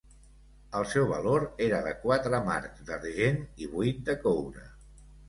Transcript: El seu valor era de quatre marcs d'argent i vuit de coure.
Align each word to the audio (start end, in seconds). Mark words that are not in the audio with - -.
El 0.77 0.85
seu 0.93 1.03
valor 1.11 1.43
era 1.65 1.81
de 1.87 1.91
quatre 2.05 2.39
marcs 2.47 2.87
d'argent 2.87 3.39
i 3.67 3.71
vuit 3.75 4.01
de 4.09 4.17
coure. 4.25 4.65